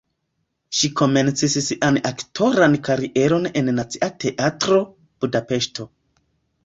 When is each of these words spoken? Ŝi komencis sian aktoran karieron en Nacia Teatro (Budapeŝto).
Ŝi 0.77 0.87
komencis 1.01 1.57
sian 1.65 1.99
aktoran 2.11 2.77
karieron 2.87 3.45
en 3.61 3.71
Nacia 3.81 4.09
Teatro 4.25 4.81
(Budapeŝto). 5.21 5.87